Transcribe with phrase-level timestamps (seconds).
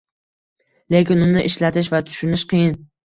[0.95, 2.75] Lekin uni ishlatish va tushunish qiyin.